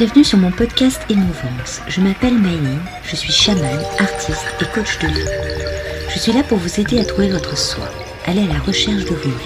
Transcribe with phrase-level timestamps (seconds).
[0.00, 1.82] Bienvenue sur mon podcast Émouvance.
[1.86, 5.28] Je m'appelle Maïline, je suis chamane, artiste et coach de vie.
[6.08, 7.84] Je suis là pour vous aider à trouver votre soi,
[8.24, 9.36] aller à la recherche de vous-même.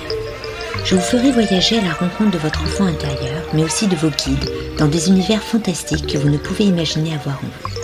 [0.85, 4.11] Je vous ferai voyager à la rencontre de votre enfant intérieur, mais aussi de vos
[4.11, 7.75] guides, dans des univers fantastiques que vous ne pouvez imaginer avoir en vous.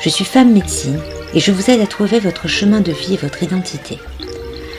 [0.00, 1.02] Je suis femme médecine
[1.34, 3.98] et je vous aide à trouver votre chemin de vie et votre identité.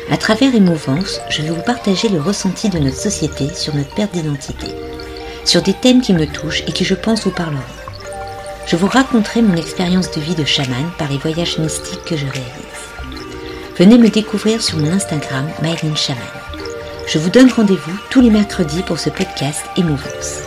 [0.09, 4.13] À travers Émouvance, je vais vous partager le ressenti de notre société sur notre perte
[4.13, 4.69] d'identité
[5.45, 7.61] sur des thèmes qui me touchent et qui je pense vous parleront.
[8.67, 12.25] Je vous raconterai mon expérience de vie de chaman par les voyages mystiques que je
[12.25, 12.75] réalise.
[13.77, 15.95] Venez me découvrir sur mon Instagram Myline.
[17.07, 20.39] Je vous donne rendez-vous tous les mercredis pour ce podcast Émouvance.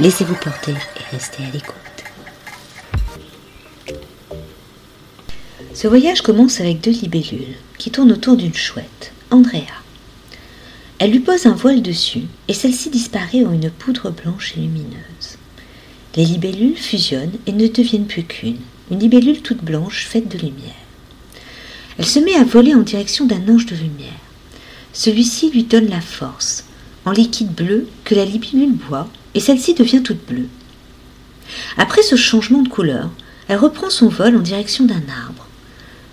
[0.00, 1.74] Laissez-vous porter et restez à l'écoute.
[5.74, 9.66] Ce voyage commence avec deux libellules qui tournent autour d'une chouette, Andrea.
[10.98, 15.38] Elle lui pose un voile dessus, et celle-ci disparaît en une poudre blanche et lumineuse.
[16.16, 18.58] Les libellules fusionnent et ne deviennent plus qu'une,
[18.90, 20.74] une libellule toute blanche faite de lumière.
[21.98, 24.10] Elle se met à voler en direction d'un ange de lumière.
[24.92, 26.64] Celui-ci lui donne la force,
[27.04, 30.48] en liquide bleu que la libellule boit, et celle-ci devient toute bleue.
[31.76, 33.10] Après ce changement de couleur,
[33.46, 35.46] elle reprend son vol en direction d'un arbre.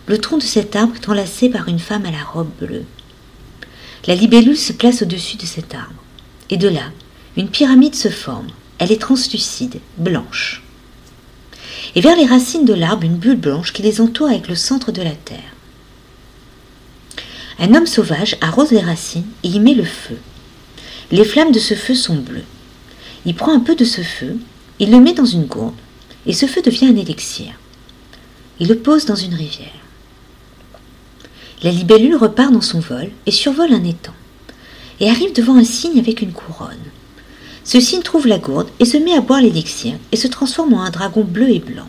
[0.07, 2.85] Le tronc de cet arbre est enlacé par une femme à la robe bleue.
[4.07, 6.03] La libellule se place au-dessus de cet arbre.
[6.49, 6.91] Et de là,
[7.37, 8.47] une pyramide se forme.
[8.77, 10.61] Elle est translucide, blanche.
[11.95, 14.91] Et vers les racines de l'arbre, une bulle blanche qui les entoure avec le centre
[14.91, 15.55] de la terre.
[17.57, 20.17] Un homme sauvage arrose les racines et y met le feu.
[21.11, 22.43] Les flammes de ce feu sont bleues.
[23.25, 24.37] Il prend un peu de ce feu,
[24.79, 25.73] il le met dans une gourde,
[26.25, 27.53] et ce feu devient un élixir.
[28.59, 29.84] Il le pose dans une rivière.
[31.63, 34.13] La libellule repart dans son vol et survole un étang,
[34.99, 36.75] et arrive devant un cygne avec une couronne.
[37.63, 40.83] Ce cygne trouve la gourde et se met à boire l'élixir et se transforme en
[40.83, 41.87] un dragon bleu et blanc,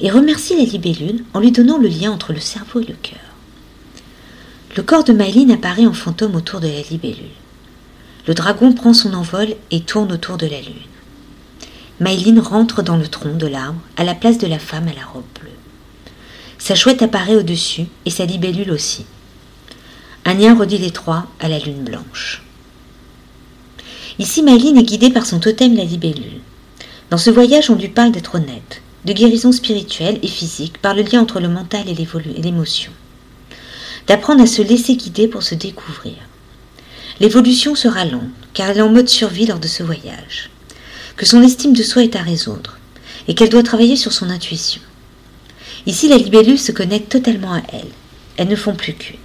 [0.00, 3.18] et remercie la libellule en lui donnant le lien entre le cerveau et le cœur.
[4.76, 7.36] Le corps de Myline apparaît en fantôme autour de la libellule.
[8.26, 10.74] Le dragon prend son envol et tourne autour de la lune.
[12.00, 15.04] Myline rentre dans le tronc de l'arbre à la place de la femme à la
[15.04, 15.50] robe bleue.
[16.70, 19.04] Sa chouette apparaît au-dessus et sa libellule aussi.
[20.24, 22.44] Un lien redit les trois à la lune blanche.
[24.20, 26.40] Ici, Maïline est guidée par son totem la libellule.
[27.10, 31.02] Dans ce voyage, on lui parle d'être honnête, de guérison spirituelle et physique par le
[31.02, 32.92] lien entre le mental et l'émotion.
[34.06, 36.14] D'apprendre à se laisser guider pour se découvrir.
[37.18, 38.22] L'évolution sera lente,
[38.54, 40.50] car elle est en mode survie lors de ce voyage.
[41.16, 42.78] Que son estime de soi est à résoudre,
[43.26, 44.82] et qu'elle doit travailler sur son intuition.
[45.86, 47.88] Ici, la libellule se connecte totalement à elle.
[48.36, 49.16] Elles ne font plus qu'une.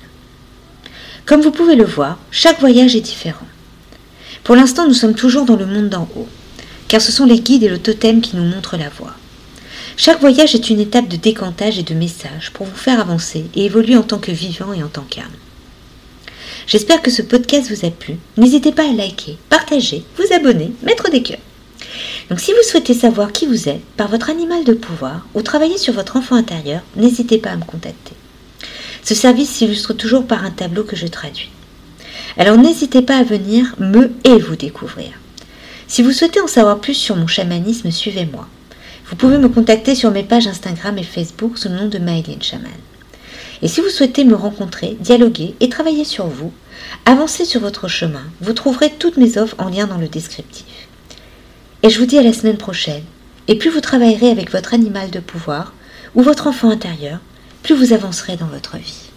[1.25, 3.47] Comme vous pouvez le voir, chaque voyage est différent.
[4.43, 6.27] Pour l'instant, nous sommes toujours dans le monde d'en haut,
[6.87, 9.15] car ce sont les guides et le totem qui nous montrent la voie.
[9.97, 13.65] Chaque voyage est une étape de décantage et de message pour vous faire avancer et
[13.65, 15.25] évoluer en tant que vivant et en tant qu'âme.
[16.67, 18.15] J'espère que ce podcast vous a plu.
[18.37, 21.37] N'hésitez pas à liker, partager, vous abonner, mettre des cœurs.
[22.29, 25.77] Donc si vous souhaitez savoir qui vous êtes par votre animal de pouvoir ou travailler
[25.77, 28.13] sur votre enfant intérieur, n'hésitez pas à me contacter.
[29.03, 31.51] Ce service s'illustre toujours par un tableau que je traduis.
[32.37, 35.11] Alors n'hésitez pas à venir me et vous découvrir.
[35.87, 38.47] Si vous souhaitez en savoir plus sur mon chamanisme, suivez-moi.
[39.07, 42.41] Vous pouvez me contacter sur mes pages Instagram et Facebook sous le nom de Mylene
[42.41, 42.71] Chaman.
[43.61, 46.51] Et si vous souhaitez me rencontrer, dialoguer et travailler sur vous,
[47.05, 48.23] avancez sur votre chemin.
[48.41, 50.65] Vous trouverez toutes mes offres en lien dans le descriptif.
[51.85, 53.03] Et je vous dis à la semaine prochaine.
[53.47, 55.75] Et plus vous travaillerez avec votre animal de pouvoir
[56.15, 57.19] ou votre enfant intérieur,
[57.61, 59.11] plus vous avancerez dans votre vie.